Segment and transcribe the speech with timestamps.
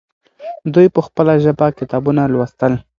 [0.73, 2.73] دوی په خپله ژبه کتابونه لوستل.